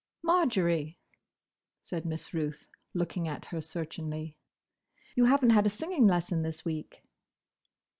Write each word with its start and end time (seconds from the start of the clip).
"Marjory," 0.23 0.97
said 1.83 2.05
Miss 2.07 2.33
Ruth, 2.33 2.67
looking 2.95 3.27
at 3.27 3.45
her 3.45 3.61
searchingly, 3.61 4.35
"you 5.13 5.25
haven't 5.25 5.51
had 5.51 5.67
a 5.67 5.69
singing 5.69 6.07
lesson 6.07 6.41
this 6.41 6.65
week." 6.65 7.03